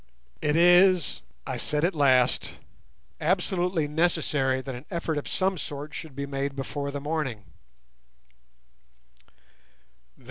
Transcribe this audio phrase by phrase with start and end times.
[0.41, 2.57] "It is," I said at last,
[3.19, 7.43] "absolutely necessary that an effort of some sort should be made before the morning."